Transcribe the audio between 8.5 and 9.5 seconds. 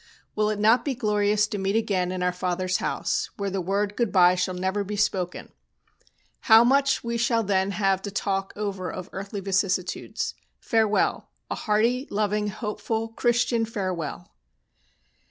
over of earthly